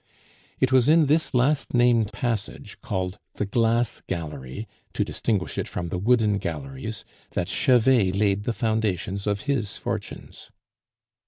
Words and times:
It 0.59 0.71
was 0.71 0.89
in 0.89 1.05
this 1.05 1.31
last 1.35 1.75
named 1.75 2.11
passage, 2.11 2.81
called 2.81 3.19
"The 3.35 3.45
Glass 3.45 4.01
Gallery" 4.07 4.67
to 4.93 5.03
distinguish 5.05 5.59
it 5.59 5.67
from 5.67 5.89
the 5.89 5.99
Wooden 5.99 6.39
Galleries, 6.39 7.05
that 7.33 7.47
Chevet 7.47 8.15
laid 8.15 8.45
the 8.45 8.53
foundations 8.53 9.27
of 9.27 9.41
his 9.41 9.77
fortunes. 9.77 10.49